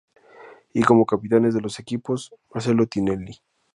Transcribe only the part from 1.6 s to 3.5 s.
los equipos, Marcelo Tinelli.